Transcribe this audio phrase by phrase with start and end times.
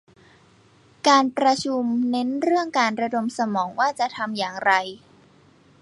[1.07, 4.71] การประชุมเน้นเรื่องการระดมสมองว่าจะทำอย่างไร